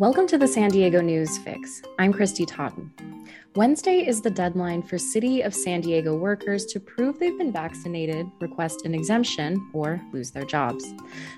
Welcome 0.00 0.26
to 0.28 0.38
the 0.38 0.48
San 0.48 0.70
Diego 0.70 1.02
News 1.02 1.36
Fix. 1.36 1.82
I'm 1.98 2.10
Kristy 2.10 2.46
Totten. 2.46 2.90
Wednesday 3.54 4.06
is 4.08 4.22
the 4.22 4.30
deadline 4.30 4.80
for 4.80 4.96
City 4.96 5.42
of 5.42 5.54
San 5.54 5.82
Diego 5.82 6.16
workers 6.16 6.64
to 6.72 6.80
prove 6.80 7.18
they've 7.18 7.36
been 7.36 7.52
vaccinated, 7.52 8.26
request 8.40 8.86
an 8.86 8.94
exemption, 8.94 9.70
or 9.74 10.00
lose 10.14 10.30
their 10.30 10.46
jobs. 10.46 10.94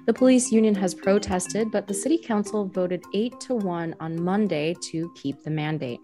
The 0.07 0.15
police 0.15 0.53
union 0.53 0.77
has 0.77 0.95
protested, 0.95 1.73
but 1.73 1.89
the 1.89 1.93
City 1.93 2.17
Council 2.17 2.67
voted 2.67 3.03
8 3.13 3.41
to 3.41 3.57
1 3.57 3.97
on 3.99 4.23
Monday 4.23 4.77
to 4.93 5.13
keep 5.17 5.43
the 5.43 5.51
mandate. 5.51 5.99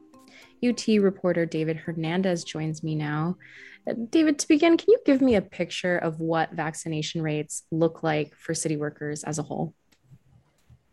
UT 0.60 0.84
reporter 0.98 1.46
David 1.46 1.76
Hernandez 1.76 2.42
joins 2.42 2.82
me 2.82 2.96
now. 2.96 3.36
Uh, 3.88 3.94
David, 4.10 4.36
to 4.40 4.48
begin, 4.48 4.76
can 4.76 4.86
you 4.88 4.98
give 5.06 5.22
me 5.22 5.36
a 5.36 5.42
picture 5.42 5.96
of 5.96 6.18
what 6.18 6.50
vaccination 6.54 7.22
rates 7.22 7.62
look 7.70 8.02
like 8.02 8.34
for 8.34 8.52
city 8.52 8.76
workers 8.76 9.22
as 9.22 9.38
a 9.38 9.44
whole? 9.44 9.74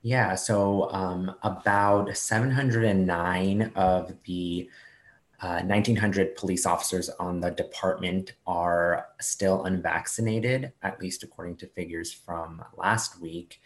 Yeah, 0.06 0.36
so 0.36 0.92
um, 0.92 1.34
about 1.42 2.16
709 2.16 3.72
of 3.76 4.14
the 4.26 4.70
uh, 5.42 5.62
1,900 5.64 6.36
police 6.36 6.68
officers 6.68 7.10
on 7.10 7.40
the 7.40 7.50
department 7.50 8.34
are 8.46 9.08
still 9.20 9.66
unvaccinated, 9.66 10.74
at 10.84 11.02
least 11.02 11.24
according 11.24 11.56
to 11.56 11.68
figures 11.70 12.14
from 12.14 12.64
last 12.78 13.20
week. 13.20 13.60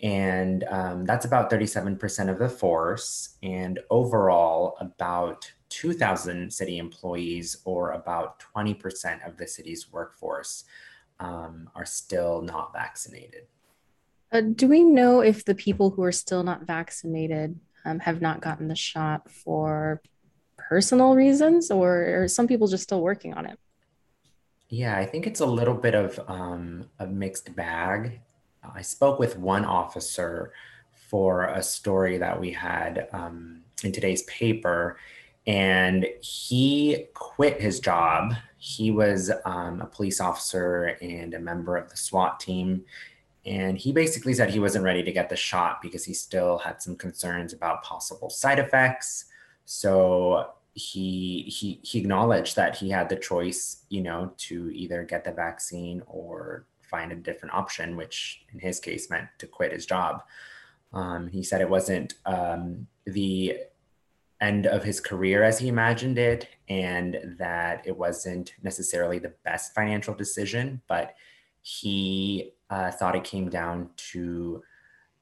And 0.00 0.62
um, 0.70 1.06
that's 1.06 1.24
about 1.24 1.50
37% 1.50 2.30
of 2.30 2.38
the 2.38 2.48
force. 2.48 3.36
And 3.42 3.80
overall, 3.90 4.76
about 4.78 5.50
2,000 5.70 6.52
city 6.52 6.78
employees, 6.78 7.62
or 7.64 7.90
about 7.90 8.40
20% 8.54 9.26
of 9.26 9.36
the 9.38 9.46
city's 9.48 9.90
workforce, 9.90 10.62
um, 11.18 11.68
are 11.74 11.84
still 11.84 12.42
not 12.42 12.72
vaccinated. 12.72 13.48
Uh, 14.32 14.42
do 14.42 14.68
we 14.68 14.84
know 14.84 15.20
if 15.20 15.44
the 15.44 15.54
people 15.54 15.90
who 15.90 16.04
are 16.04 16.12
still 16.12 16.42
not 16.42 16.62
vaccinated 16.62 17.58
um, 17.84 17.98
have 17.98 18.20
not 18.20 18.40
gotten 18.40 18.68
the 18.68 18.76
shot 18.76 19.30
for 19.30 20.00
personal 20.56 21.14
reasons, 21.14 21.70
or 21.70 22.22
are 22.22 22.28
some 22.28 22.46
people 22.46 22.68
just 22.68 22.84
still 22.84 23.00
working 23.00 23.34
on 23.34 23.46
it? 23.46 23.58
Yeah, 24.68 24.96
I 24.96 25.04
think 25.04 25.26
it's 25.26 25.40
a 25.40 25.46
little 25.46 25.74
bit 25.74 25.94
of 25.94 26.20
um, 26.28 26.88
a 27.00 27.06
mixed 27.06 27.56
bag. 27.56 28.20
I 28.62 28.82
spoke 28.82 29.18
with 29.18 29.36
one 29.36 29.64
officer 29.64 30.52
for 31.08 31.46
a 31.46 31.62
story 31.62 32.18
that 32.18 32.38
we 32.38 32.52
had 32.52 33.08
um, 33.12 33.62
in 33.82 33.90
today's 33.90 34.22
paper, 34.24 34.96
and 35.44 36.06
he 36.20 37.06
quit 37.14 37.60
his 37.60 37.80
job. 37.80 38.34
He 38.58 38.92
was 38.92 39.32
um, 39.44 39.80
a 39.80 39.86
police 39.86 40.20
officer 40.20 40.96
and 41.00 41.34
a 41.34 41.40
member 41.40 41.76
of 41.76 41.90
the 41.90 41.96
SWAT 41.96 42.38
team 42.38 42.84
and 43.46 43.78
he 43.78 43.92
basically 43.92 44.34
said 44.34 44.50
he 44.50 44.60
wasn't 44.60 44.84
ready 44.84 45.02
to 45.02 45.12
get 45.12 45.28
the 45.28 45.36
shot 45.36 45.80
because 45.80 46.04
he 46.04 46.12
still 46.12 46.58
had 46.58 46.82
some 46.82 46.96
concerns 46.96 47.52
about 47.52 47.82
possible 47.82 48.28
side 48.28 48.58
effects. 48.58 49.26
So 49.64 50.50
he 50.74 51.44
he 51.48 51.80
he 51.82 51.98
acknowledged 52.00 52.56
that 52.56 52.76
he 52.76 52.90
had 52.90 53.08
the 53.08 53.16
choice, 53.16 53.84
you 53.88 54.02
know, 54.02 54.32
to 54.38 54.70
either 54.74 55.04
get 55.04 55.24
the 55.24 55.32
vaccine 55.32 56.02
or 56.06 56.66
find 56.82 57.12
a 57.12 57.16
different 57.16 57.54
option, 57.54 57.96
which 57.96 58.44
in 58.52 58.58
his 58.58 58.78
case 58.78 59.08
meant 59.08 59.28
to 59.38 59.46
quit 59.46 59.72
his 59.72 59.86
job. 59.86 60.22
Um, 60.92 61.28
he 61.28 61.42
said 61.42 61.60
it 61.60 61.70
wasn't 61.70 62.14
um, 62.26 62.86
the 63.06 63.58
end 64.40 64.66
of 64.66 64.82
his 64.82 65.00
career 65.00 65.42
as 65.42 65.58
he 65.58 65.68
imagined 65.68 66.18
it, 66.18 66.48
and 66.68 67.36
that 67.38 67.86
it 67.86 67.96
wasn't 67.96 68.54
necessarily 68.62 69.18
the 69.18 69.32
best 69.44 69.74
financial 69.74 70.14
decision, 70.14 70.82
but 70.88 71.14
he 71.62 72.52
uh, 72.70 72.90
thought 72.90 73.16
it 73.16 73.24
came 73.24 73.48
down 73.48 73.90
to, 73.96 74.62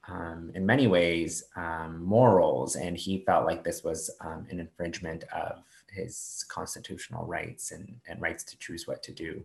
um, 0.07 0.51
in 0.53 0.65
many 0.65 0.87
ways, 0.87 1.43
um, 1.55 2.03
morals, 2.03 2.75
and 2.75 2.95
he 2.95 3.23
felt 3.25 3.45
like 3.45 3.63
this 3.63 3.83
was 3.83 4.09
um, 4.21 4.45
an 4.49 4.59
infringement 4.59 5.23
of 5.35 5.63
his 5.91 6.45
constitutional 6.47 7.25
rights 7.25 7.71
and, 7.71 7.95
and 8.07 8.21
rights 8.21 8.43
to 8.45 8.57
choose 8.57 8.87
what 8.87 9.01
to 9.03 9.11
do. 9.11 9.43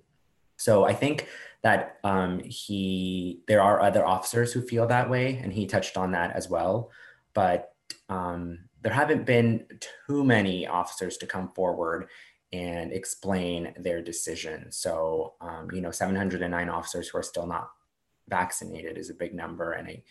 So 0.57 0.85
I 0.85 0.93
think 0.93 1.29
that 1.63 1.99
um, 2.05 2.41
he, 2.41 3.41
there 3.49 3.61
are 3.63 3.81
other 3.81 4.07
officers 4.07 4.53
who 4.53 4.63
feel 4.63 4.87
that 4.87 5.11
way, 5.11 5.41
and 5.43 5.53
he 5.53 5.67
touched 5.67 5.97
on 5.97 6.13
that 6.13 6.37
as 6.37 6.49
well. 6.49 6.91
But 7.33 7.73
um, 8.09 8.61
there 8.83 8.93
haven't 8.93 9.27
been 9.27 9.67
too 10.07 10.25
many 10.25 10.67
officers 10.67 11.17
to 11.19 11.27
come 11.27 11.49
forward 11.49 12.09
and 12.53 12.93
explain 12.93 13.75
their 13.79 14.01
decision. 14.01 14.71
So, 14.71 15.35
um, 15.41 15.71
you 15.73 15.81
know, 15.81 15.91
709 15.91 16.69
officers 16.69 17.09
who 17.09 17.19
are 17.19 17.23
still 17.23 17.47
not 17.47 17.71
vaccinated 18.29 18.99
is 18.99 19.11
a 19.11 19.15
big 19.15 19.35
number, 19.35 19.73
and 19.73 19.89
I 19.89 20.03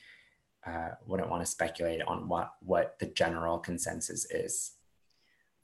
uh, 0.65 0.95
wouldn't 1.05 1.29
want 1.29 1.43
to 1.43 1.51
speculate 1.51 2.01
on 2.03 2.27
what 2.27 2.51
what 2.61 2.97
the 2.99 3.07
general 3.07 3.59
consensus 3.59 4.25
is. 4.31 4.73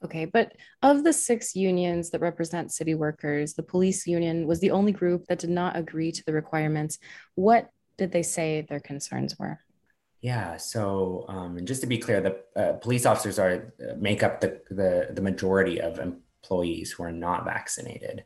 Okay, 0.02 0.24
but 0.24 0.52
of 0.82 1.04
the 1.04 1.12
six 1.12 1.54
unions 1.54 2.10
that 2.10 2.20
represent 2.20 2.72
city 2.72 2.94
workers, 2.94 3.52
the 3.52 3.62
police 3.62 4.06
union 4.06 4.46
was 4.46 4.60
the 4.60 4.70
only 4.70 4.92
group 4.92 5.26
that 5.26 5.38
did 5.38 5.50
not 5.50 5.76
agree 5.76 6.10
to 6.10 6.24
the 6.24 6.32
requirements. 6.32 6.98
What 7.34 7.68
did 7.98 8.10
they 8.10 8.22
say 8.22 8.62
their 8.62 8.80
concerns 8.80 9.38
were? 9.38 9.60
Yeah, 10.22 10.56
so 10.56 11.26
um, 11.28 11.56
and 11.58 11.66
just 11.66 11.82
to 11.82 11.86
be 11.86 11.98
clear, 11.98 12.20
the 12.20 12.60
uh, 12.60 12.72
police 12.74 13.06
officers 13.06 13.38
are 13.38 13.72
uh, 13.80 13.94
make 13.98 14.22
up 14.22 14.40
the, 14.40 14.60
the 14.70 15.08
the 15.12 15.22
majority 15.22 15.80
of 15.80 15.98
employees 15.98 16.92
who 16.92 17.02
are 17.02 17.12
not 17.12 17.44
vaccinated. 17.44 18.24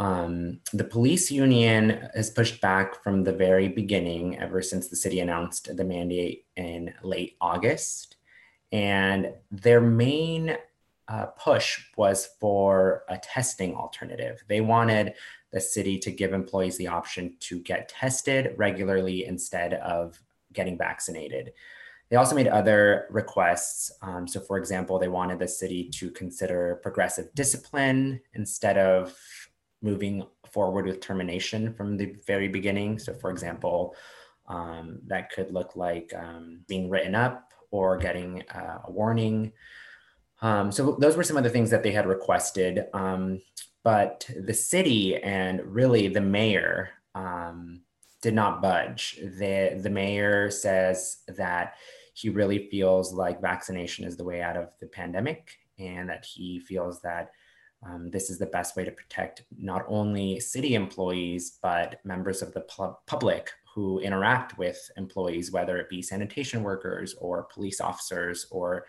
Um, 0.00 0.60
the 0.72 0.84
police 0.84 1.30
union 1.30 2.08
has 2.14 2.30
pushed 2.30 2.62
back 2.62 3.02
from 3.04 3.22
the 3.22 3.34
very 3.34 3.68
beginning, 3.68 4.38
ever 4.38 4.62
since 4.62 4.88
the 4.88 4.96
city 4.96 5.20
announced 5.20 5.76
the 5.76 5.84
mandate 5.84 6.46
in 6.56 6.94
late 7.02 7.36
August. 7.38 8.16
And 8.72 9.34
their 9.50 9.82
main 9.82 10.56
uh, 11.06 11.26
push 11.26 11.84
was 11.98 12.30
for 12.40 13.04
a 13.10 13.18
testing 13.18 13.74
alternative. 13.74 14.42
They 14.48 14.62
wanted 14.62 15.12
the 15.52 15.60
city 15.60 15.98
to 15.98 16.10
give 16.10 16.32
employees 16.32 16.78
the 16.78 16.86
option 16.86 17.36
to 17.40 17.58
get 17.60 17.90
tested 17.90 18.54
regularly 18.56 19.26
instead 19.26 19.74
of 19.74 20.18
getting 20.54 20.78
vaccinated. 20.78 21.52
They 22.08 22.16
also 22.16 22.34
made 22.34 22.48
other 22.48 23.06
requests. 23.10 23.92
Um, 24.00 24.26
so, 24.26 24.40
for 24.40 24.56
example, 24.56 24.98
they 24.98 25.08
wanted 25.08 25.40
the 25.40 25.46
city 25.46 25.90
to 25.90 26.10
consider 26.10 26.80
progressive 26.82 27.32
discipline 27.34 28.20
instead 28.32 28.78
of 28.78 29.14
moving 29.82 30.24
forward 30.50 30.86
with 30.86 31.00
termination 31.00 31.72
from 31.74 31.96
the 31.96 32.16
very 32.26 32.48
beginning. 32.48 32.98
So, 32.98 33.14
for 33.14 33.30
example, 33.30 33.94
um, 34.48 35.00
that 35.06 35.30
could 35.30 35.52
look 35.52 35.76
like 35.76 36.12
um, 36.16 36.60
being 36.66 36.90
written 36.90 37.14
up 37.14 37.52
or 37.70 37.96
getting 37.96 38.42
uh, 38.50 38.80
a 38.84 38.90
warning. 38.90 39.52
Um, 40.42 40.72
so, 40.72 40.96
those 40.98 41.16
were 41.16 41.22
some 41.22 41.36
of 41.36 41.44
the 41.44 41.50
things 41.50 41.70
that 41.70 41.82
they 41.82 41.92
had 41.92 42.06
requested. 42.06 42.86
Um, 42.92 43.40
but 43.82 44.28
the 44.38 44.54
city 44.54 45.16
and 45.16 45.62
really 45.64 46.08
the 46.08 46.20
mayor 46.20 46.90
um, 47.14 47.80
did 48.20 48.34
not 48.34 48.60
budge. 48.60 49.18
The, 49.20 49.80
the 49.82 49.90
mayor 49.90 50.50
says 50.50 51.18
that 51.28 51.74
he 52.14 52.28
really 52.28 52.68
feels 52.68 53.14
like 53.14 53.40
vaccination 53.40 54.04
is 54.04 54.16
the 54.16 54.24
way 54.24 54.42
out 54.42 54.56
of 54.56 54.68
the 54.80 54.86
pandemic 54.86 55.56
and 55.78 56.10
that 56.10 56.24
he 56.24 56.60
feels 56.60 57.00
that 57.00 57.30
um, 57.82 58.10
this 58.10 58.28
is 58.28 58.38
the 58.38 58.46
best 58.46 58.76
way 58.76 58.84
to 58.84 58.90
protect 58.90 59.42
not 59.56 59.84
only 59.88 60.38
city 60.38 60.74
employees, 60.74 61.58
but 61.62 62.00
members 62.04 62.42
of 62.42 62.52
the 62.52 62.60
pu- 62.60 62.96
public 63.06 63.50
who 63.74 64.00
interact 64.00 64.58
with 64.58 64.90
employees, 64.96 65.52
whether 65.52 65.78
it 65.78 65.88
be 65.88 66.02
sanitation 66.02 66.62
workers 66.62 67.14
or 67.14 67.44
police 67.44 67.80
officers 67.80 68.46
or 68.50 68.86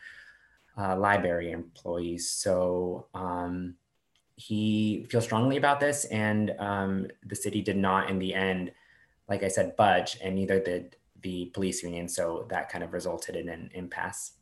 uh, 0.78 0.97
library 0.97 1.52
employees. 1.52 2.29
So 2.29 3.07
um, 3.13 3.75
he 4.35 5.06
feels 5.09 5.23
strongly 5.23 5.58
about 5.58 5.79
this, 5.79 6.06
and 6.06 6.53
um, 6.59 7.08
the 7.25 7.35
city 7.35 7.62
did 7.62 7.78
not, 7.78 8.09
in 8.09 8.19
the 8.19 8.34
end, 8.34 8.72
like 9.29 9.43
I 9.43 9.47
said, 9.47 9.76
budge, 9.78 10.17
and 10.22 10.35
neither 10.35 10.59
did 10.59 10.97
the 11.22 11.52
police 11.53 11.84
union. 11.84 12.08
So 12.08 12.47
that 12.49 12.70
kind 12.70 12.84
of 12.84 12.93
resulted 12.93 13.35
in 13.35 13.47
an 13.47 13.70
impasse. 13.73 14.34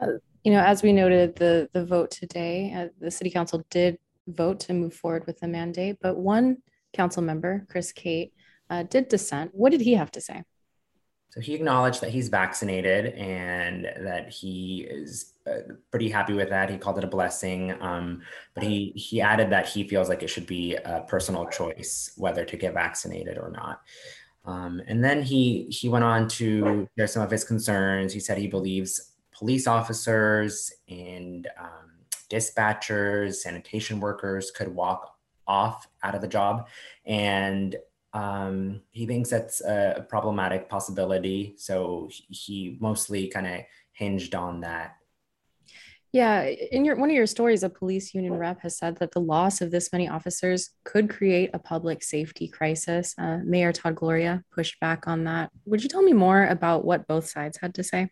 You 0.00 0.52
know, 0.52 0.60
as 0.60 0.82
we 0.82 0.92
noted, 0.92 1.36
the 1.36 1.68
the 1.72 1.84
vote 1.84 2.10
today, 2.10 2.72
uh, 2.76 2.88
the 3.00 3.10
city 3.10 3.30
council 3.30 3.64
did 3.70 3.98
vote 4.28 4.60
to 4.60 4.72
move 4.72 4.94
forward 4.94 5.26
with 5.26 5.40
the 5.40 5.48
mandate, 5.48 5.96
but 6.00 6.16
one 6.16 6.58
council 6.92 7.22
member, 7.22 7.66
Chris 7.68 7.92
Cate, 7.92 8.32
uh, 8.70 8.82
did 8.84 9.08
dissent. 9.08 9.50
What 9.54 9.70
did 9.70 9.80
he 9.80 9.94
have 9.94 10.10
to 10.12 10.20
say? 10.20 10.44
So 11.30 11.40
he 11.40 11.54
acknowledged 11.54 12.00
that 12.00 12.10
he's 12.10 12.28
vaccinated 12.28 13.12
and 13.14 13.84
that 13.84 14.32
he 14.32 14.86
is 14.88 15.34
uh, 15.46 15.74
pretty 15.90 16.08
happy 16.08 16.32
with 16.32 16.48
that. 16.48 16.70
He 16.70 16.78
called 16.78 16.96
it 16.96 17.04
a 17.04 17.08
blessing, 17.08 17.74
um, 17.82 18.22
but 18.54 18.64
he 18.64 18.92
he 18.96 19.20
added 19.20 19.50
that 19.50 19.68
he 19.68 19.86
feels 19.86 20.08
like 20.08 20.22
it 20.22 20.30
should 20.30 20.46
be 20.46 20.76
a 20.76 21.04
personal 21.06 21.46
choice 21.46 22.12
whether 22.16 22.44
to 22.44 22.56
get 22.56 22.72
vaccinated 22.72 23.36
or 23.36 23.50
not. 23.50 23.82
Um, 24.46 24.80
and 24.86 25.04
then 25.04 25.22
he 25.22 25.66
he 25.68 25.88
went 25.88 26.04
on 26.04 26.26
to 26.28 26.88
share 26.96 27.06
some 27.06 27.22
of 27.22 27.30
his 27.30 27.44
concerns. 27.44 28.14
He 28.14 28.20
said 28.20 28.38
he 28.38 28.46
believes 28.46 29.12
police 29.38 29.66
officers 29.66 30.72
and 30.88 31.48
um, 31.58 31.90
dispatchers, 32.30 33.34
sanitation 33.34 34.00
workers 34.00 34.50
could 34.50 34.74
walk 34.74 35.16
off 35.46 35.86
out 36.02 36.14
of 36.14 36.20
the 36.20 36.28
job, 36.28 36.68
and 37.04 37.76
Um, 38.12 38.80
he 38.92 39.04
thinks 39.04 39.28
that's 39.28 39.60
a 39.60 40.06
problematic 40.08 40.70
possibility. 40.70 41.54
So 41.58 42.08
he 42.30 42.78
mostly 42.80 43.28
kind 43.28 43.46
of 43.46 43.60
hinged 43.92 44.34
on 44.34 44.62
that. 44.62 44.96
Yeah, 46.12 46.48
in 46.72 46.86
your 46.86 46.96
one 46.96 47.10
of 47.10 47.16
your 47.16 47.26
stories, 47.26 47.62
a 47.62 47.68
police 47.68 48.14
union 48.14 48.38
rep 48.38 48.62
has 48.62 48.78
said 48.78 48.96
that 48.98 49.12
the 49.12 49.20
loss 49.20 49.60
of 49.60 49.70
this 49.70 49.92
many 49.92 50.08
officers 50.08 50.70
could 50.84 51.10
create 51.10 51.50
a 51.52 51.58
public 51.58 52.02
safety 52.02 52.48
crisis. 52.48 53.14
Uh, 53.18 53.38
Mayor 53.44 53.72
Todd 53.72 53.96
Gloria 53.96 54.42
pushed 54.50 54.80
back 54.80 55.06
on 55.06 55.24
that. 55.24 55.50
Would 55.66 55.82
you 55.82 55.90
tell 55.90 56.02
me 56.02 56.14
more 56.14 56.46
about 56.46 56.86
what 56.86 57.06
both 57.06 57.28
sides 57.28 57.58
had 57.60 57.74
to 57.74 57.82
say? 57.82 58.08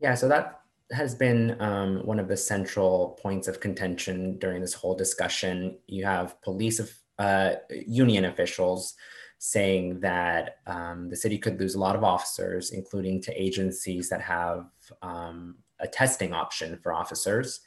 Yeah, 0.00 0.14
so 0.14 0.28
that 0.28 0.60
has 0.92 1.14
been 1.14 1.60
um, 1.60 1.98
one 2.06 2.18
of 2.18 2.28
the 2.28 2.36
central 2.36 3.18
points 3.20 3.48
of 3.48 3.60
contention 3.60 4.38
during 4.38 4.60
this 4.60 4.74
whole 4.74 4.94
discussion. 4.94 5.78
You 5.86 6.04
have 6.04 6.40
police 6.42 6.78
of 6.78 6.92
uh, 7.18 7.54
union 7.86 8.24
officials 8.26 8.94
saying 9.38 10.00
that 10.00 10.58
um, 10.66 11.08
the 11.08 11.16
city 11.16 11.38
could 11.38 11.60
lose 11.60 11.74
a 11.74 11.80
lot 11.80 11.96
of 11.96 12.04
officers, 12.04 12.70
including 12.70 13.20
to 13.22 13.42
agencies 13.42 14.08
that 14.08 14.20
have 14.20 14.66
um, 15.02 15.56
a 15.80 15.86
testing 15.86 16.32
option 16.32 16.78
for 16.82 16.92
officers. 16.92 17.60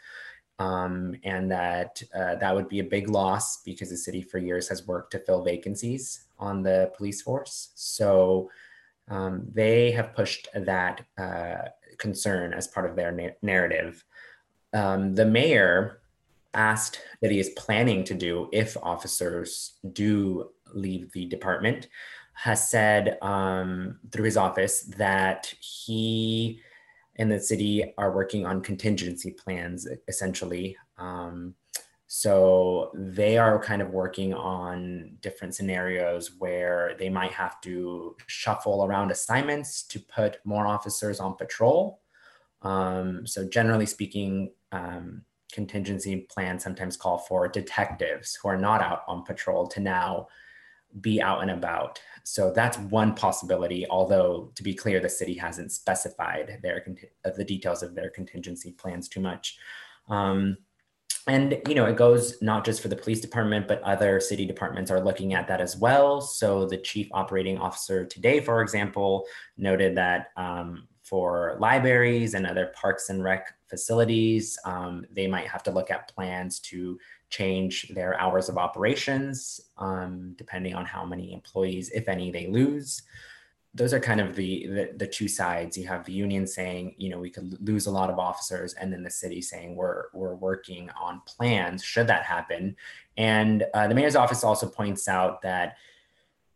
Um, 0.59 1.15
and 1.23 1.49
that 1.51 2.03
uh, 2.13 2.35
that 2.35 2.53
would 2.53 2.69
be 2.69 2.79
a 2.79 2.83
big 2.83 3.09
loss 3.09 3.63
because 3.63 3.89
the 3.89 3.97
city 3.97 4.21
for 4.21 4.37
years 4.37 4.67
has 4.69 4.85
worked 4.85 5.11
to 5.13 5.19
fill 5.19 5.43
vacancies 5.43 6.25
on 6.37 6.61
the 6.61 6.91
police 6.95 7.21
force. 7.21 7.71
So 7.73 8.51
um, 9.07 9.47
they 9.51 9.91
have 9.91 10.13
pushed 10.13 10.47
that 10.53 11.03
uh, 11.17 11.69
concern 12.01 12.53
as 12.53 12.67
part 12.67 12.89
of 12.89 12.97
their 12.97 13.11
na- 13.13 13.37
narrative. 13.41 14.03
Um, 14.73 15.15
the 15.15 15.25
mayor 15.25 16.01
asked 16.53 16.99
that 17.21 17.31
he 17.31 17.39
is 17.39 17.49
planning 17.51 18.03
to 18.05 18.13
do 18.13 18.49
if 18.51 18.75
officers 18.83 19.77
do 19.93 20.49
leave 20.73 21.11
the 21.13 21.25
department, 21.25 21.87
has 22.33 22.69
said 22.69 23.17
um, 23.21 23.99
through 24.11 24.25
his 24.25 24.37
office 24.37 24.81
that 24.97 25.53
he 25.59 26.59
and 27.17 27.31
the 27.31 27.39
city 27.39 27.93
are 27.97 28.11
working 28.11 28.45
on 28.45 28.61
contingency 28.61 29.31
plans 29.31 29.87
essentially. 30.07 30.75
Um, 30.97 31.55
so 32.13 32.91
they 32.93 33.37
are 33.37 33.57
kind 33.57 33.81
of 33.81 33.91
working 33.91 34.33
on 34.33 35.13
different 35.21 35.55
scenarios 35.55 36.33
where 36.39 36.93
they 36.99 37.07
might 37.07 37.31
have 37.31 37.61
to 37.61 38.17
shuffle 38.27 38.83
around 38.83 39.11
assignments 39.11 39.83
to 39.83 39.97
put 39.97 40.39
more 40.43 40.67
officers 40.67 41.21
on 41.21 41.35
patrol. 41.35 42.01
Um, 42.63 43.25
so 43.25 43.47
generally 43.47 43.85
speaking, 43.85 44.51
um, 44.73 45.21
contingency 45.53 46.27
plans 46.29 46.65
sometimes 46.65 46.97
call 46.97 47.17
for 47.17 47.47
detectives 47.47 48.35
who 48.35 48.49
are 48.49 48.57
not 48.57 48.81
out 48.81 49.03
on 49.07 49.23
patrol 49.23 49.65
to 49.67 49.79
now 49.79 50.27
be 50.99 51.21
out 51.21 51.41
and 51.41 51.51
about. 51.51 52.01
So 52.25 52.51
that's 52.51 52.77
one 52.77 53.15
possibility. 53.15 53.87
Although 53.89 54.51
to 54.55 54.63
be 54.63 54.73
clear, 54.73 54.99
the 54.99 55.07
city 55.07 55.35
hasn't 55.35 55.71
specified 55.71 56.59
their 56.61 56.85
the 57.37 57.45
details 57.45 57.81
of 57.81 57.95
their 57.95 58.09
contingency 58.09 58.73
plans 58.73 59.07
too 59.07 59.21
much. 59.21 59.57
Um, 60.09 60.57
and 61.27 61.61
you 61.67 61.75
know 61.75 61.85
it 61.85 61.95
goes 61.95 62.41
not 62.41 62.65
just 62.65 62.81
for 62.81 62.87
the 62.87 62.95
police 62.95 63.21
department 63.21 63.67
but 63.67 63.81
other 63.83 64.19
city 64.19 64.45
departments 64.45 64.89
are 64.89 65.03
looking 65.03 65.33
at 65.33 65.47
that 65.47 65.61
as 65.61 65.77
well 65.77 66.19
so 66.19 66.65
the 66.65 66.77
chief 66.77 67.07
operating 67.11 67.57
officer 67.57 68.05
today 68.05 68.39
for 68.39 68.61
example 68.61 69.25
noted 69.57 69.95
that 69.95 70.27
um, 70.37 70.87
for 71.03 71.57
libraries 71.59 72.33
and 72.33 72.47
other 72.47 72.71
parks 72.75 73.09
and 73.09 73.23
rec 73.23 73.53
facilities 73.69 74.57
um, 74.65 75.05
they 75.11 75.27
might 75.27 75.47
have 75.47 75.63
to 75.63 75.71
look 75.71 75.91
at 75.91 76.13
plans 76.13 76.59
to 76.59 76.97
change 77.31 77.87
their 77.95 78.19
hours 78.19 78.49
of 78.49 78.57
operations 78.57 79.59
um, 79.77 80.35
depending 80.37 80.75
on 80.75 80.85
how 80.85 81.03
many 81.03 81.33
employees, 81.33 81.89
if 81.91 82.07
any, 82.07 82.29
they 82.29 82.47
lose. 82.47 83.01
Those 83.73 83.93
are 83.93 84.01
kind 84.01 84.19
of 84.19 84.35
the, 84.35 84.67
the, 84.67 84.93
the 84.97 85.07
two 85.07 85.29
sides. 85.29 85.77
You 85.77 85.87
have 85.87 86.05
the 86.05 86.11
union 86.11 86.45
saying, 86.45 86.95
you 86.97 87.09
know, 87.09 87.19
we 87.19 87.29
could 87.29 87.57
lose 87.65 87.85
a 87.85 87.91
lot 87.91 88.09
of 88.09 88.19
officers, 88.19 88.73
and 88.73 88.91
then 88.91 89.03
the 89.03 89.09
city 89.09 89.41
saying 89.41 89.75
we're 89.75 90.05
we're 90.13 90.35
working 90.35 90.89
on 90.99 91.21
plans 91.25 91.81
should 91.83 92.07
that 92.07 92.23
happen. 92.23 92.75
And 93.15 93.63
uh, 93.73 93.87
the 93.87 93.95
mayor's 93.95 94.17
office 94.17 94.43
also 94.43 94.67
points 94.67 95.07
out 95.07 95.41
that 95.43 95.77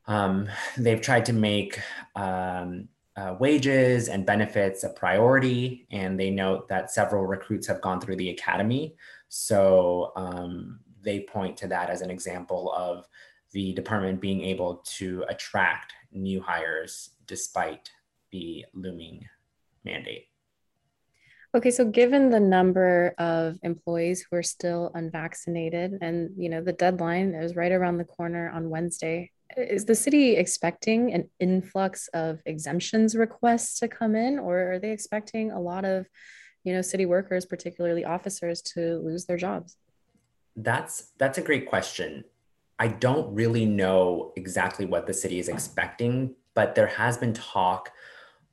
um, 0.07 0.49
they've 0.77 1.01
tried 1.01 1.25
to 1.25 1.33
make 1.33 1.79
um, 2.15 2.89
uh, 3.15 3.35
wages 3.39 4.09
and 4.09 4.25
benefits 4.25 4.83
a 4.83 4.89
priority, 4.89 5.87
and 5.91 6.19
they 6.19 6.29
note 6.29 6.67
that 6.67 6.91
several 6.91 7.25
recruits 7.25 7.65
have 7.67 7.81
gone 7.81 8.01
through 8.01 8.17
the 8.17 8.29
academy. 8.29 8.95
So 9.29 10.11
um, 10.17 10.79
they 11.01 11.21
point 11.21 11.55
to 11.57 11.67
that 11.67 11.89
as 11.89 12.01
an 12.01 12.11
example 12.11 12.73
of 12.73 13.07
the 13.55 13.71
department 13.71 14.19
being 14.19 14.41
able 14.41 14.83
to 14.83 15.23
attract 15.29 15.93
new 16.11 16.41
hires 16.41 17.11
despite 17.25 17.89
the 18.31 18.65
looming 18.73 19.25
mandate. 19.85 20.27
Okay, 21.55 21.71
so 21.71 21.85
given 21.85 22.29
the 22.29 22.39
number 22.39 23.15
of 23.17 23.57
employees 23.63 24.25
who 24.29 24.35
are 24.35 24.43
still 24.43 24.91
unvaccinated 24.93 25.99
and 26.01 26.31
you 26.37 26.49
know 26.49 26.61
the 26.61 26.73
deadline 26.73 27.33
is 27.33 27.55
right 27.55 27.71
around 27.71 27.97
the 27.97 28.03
corner 28.03 28.49
on 28.49 28.69
Wednesday, 28.69 29.31
is 29.55 29.85
the 29.85 29.95
city 29.95 30.35
expecting 30.35 31.13
an 31.13 31.29
influx 31.39 32.09
of 32.09 32.41
exemptions 32.45 33.15
requests 33.15 33.79
to 33.79 33.87
come 33.87 34.15
in 34.15 34.37
or 34.37 34.73
are 34.73 34.79
they 34.79 34.91
expecting 34.91 35.51
a 35.51 35.61
lot 35.61 35.85
of 35.85 36.05
you 36.65 36.73
know 36.73 36.81
city 36.81 37.05
workers 37.05 37.45
particularly 37.45 38.03
officers 38.03 38.61
to 38.61 38.97
lose 38.97 39.25
their 39.25 39.37
jobs 39.37 39.77
that's 40.57 41.11
that's 41.19 41.37
a 41.37 41.41
great 41.41 41.69
question 41.69 42.25
i 42.79 42.87
don't 42.87 43.33
really 43.33 43.65
know 43.65 44.31
exactly 44.35 44.85
what 44.85 45.07
the 45.07 45.13
city 45.13 45.39
is 45.39 45.49
expecting 45.49 46.33
but 46.53 46.75
there 46.75 46.87
has 46.87 47.17
been 47.17 47.33
talk 47.33 47.91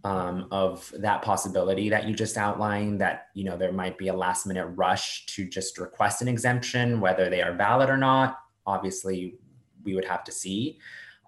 um, 0.04 0.48
of 0.50 0.92
that 0.98 1.22
possibility 1.22 1.88
that 1.88 2.08
you 2.08 2.14
just 2.14 2.36
outlined 2.36 3.00
that 3.00 3.28
you 3.34 3.44
know 3.44 3.56
there 3.56 3.72
might 3.72 3.96
be 3.96 4.08
a 4.08 4.14
last 4.14 4.46
minute 4.46 4.66
rush 4.66 5.26
to 5.26 5.48
just 5.48 5.78
request 5.78 6.22
an 6.22 6.28
exemption 6.28 7.00
whether 7.00 7.30
they 7.30 7.40
are 7.40 7.52
valid 7.52 7.88
or 7.88 7.96
not 7.96 8.38
obviously 8.66 9.36
we 9.84 9.94
would 9.94 10.04
have 10.04 10.24
to 10.24 10.32
see 10.32 10.78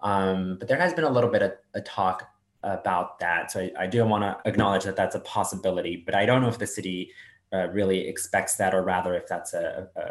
um, 0.01 0.57
but 0.59 0.67
there 0.67 0.77
has 0.77 0.93
been 0.93 1.05
a 1.05 1.09
little 1.09 1.29
bit 1.29 1.41
of 1.41 1.53
a 1.73 1.81
talk 1.81 2.29
about 2.65 3.19
that. 3.19 3.51
So 3.51 3.61
I, 3.61 3.71
I 3.79 3.87
do 3.87 4.05
want 4.05 4.23
to 4.23 4.37
acknowledge 4.49 4.83
that 4.83 4.95
that's 4.95 5.15
a 5.15 5.19
possibility, 5.19 6.03
but 6.05 6.15
I 6.15 6.25
don't 6.25 6.41
know 6.41 6.47
if 6.47 6.57
the 6.57 6.67
city 6.67 7.11
uh, 7.53 7.67
really 7.67 8.07
expects 8.07 8.55
that, 8.55 8.73
or 8.73 8.83
rather, 8.83 9.13
if 9.15 9.27
that's 9.27 9.53
a, 9.53 9.87
a, 9.95 10.01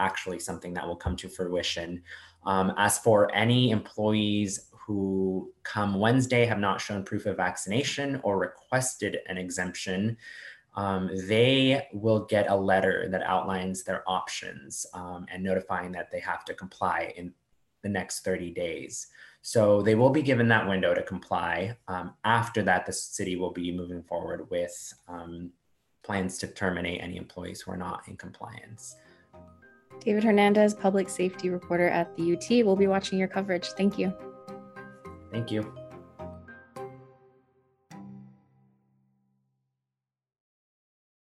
actually 0.00 0.38
something 0.38 0.74
that 0.74 0.86
will 0.86 0.96
come 0.96 1.16
to 1.16 1.28
fruition. 1.28 2.02
Um, 2.44 2.72
as 2.76 2.98
for 2.98 3.32
any 3.34 3.70
employees 3.70 4.70
who 4.72 5.52
come 5.62 6.00
Wednesday 6.00 6.46
have 6.46 6.58
not 6.58 6.80
shown 6.80 7.04
proof 7.04 7.26
of 7.26 7.36
vaccination 7.36 8.20
or 8.24 8.38
requested 8.38 9.18
an 9.28 9.38
exemption, 9.38 10.16
um, 10.76 11.10
they 11.28 11.86
will 11.92 12.24
get 12.26 12.50
a 12.50 12.56
letter 12.56 13.08
that 13.10 13.22
outlines 13.22 13.82
their 13.82 14.02
options 14.08 14.86
um, 14.94 15.26
and 15.30 15.42
notifying 15.42 15.92
that 15.92 16.10
they 16.10 16.20
have 16.20 16.44
to 16.46 16.54
comply 16.54 17.12
in 17.16 17.32
the 17.82 17.88
next 17.88 18.20
30 18.20 18.50
days. 18.52 19.08
So 19.42 19.82
they 19.82 19.94
will 19.94 20.10
be 20.10 20.22
given 20.22 20.48
that 20.48 20.68
window 20.68 20.94
to 20.94 21.02
comply. 21.02 21.76
Um, 21.88 22.14
after 22.24 22.62
that, 22.62 22.86
the 22.86 22.92
city 22.92 23.36
will 23.36 23.52
be 23.52 23.72
moving 23.72 24.02
forward 24.02 24.50
with 24.50 24.92
um, 25.08 25.50
plans 26.02 26.38
to 26.38 26.46
terminate 26.46 27.02
any 27.02 27.16
employees 27.16 27.62
who 27.62 27.72
are 27.72 27.76
not 27.76 28.06
in 28.06 28.16
compliance. 28.16 28.96
David 30.00 30.24
Hernandez, 30.24 30.74
public 30.74 31.08
safety 31.08 31.50
reporter 31.50 31.88
at 31.88 32.16
the 32.16 32.34
UT, 32.34 32.64
will 32.64 32.76
be 32.76 32.86
watching 32.86 33.18
your 33.18 33.28
coverage. 33.28 33.68
Thank 33.76 33.98
you. 33.98 34.12
Thank 35.30 35.50
you. 35.50 35.72